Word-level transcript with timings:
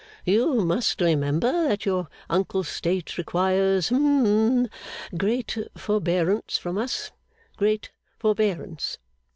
You 0.25 0.55
must 0.65 0.99
remember 0.99 1.51
that 1.67 1.85
your 1.85 2.07
uncle's 2.27 2.67
state 2.67 3.19
requires 3.19 3.89
hum 3.89 4.67
great 5.15 5.55
forbearance 5.77 6.57
from 6.57 6.79
us, 6.79 7.11
great 7.55 7.91
forbearance. 8.17 8.97